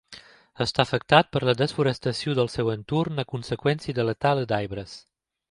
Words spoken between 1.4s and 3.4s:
la desforestació del seu entorn a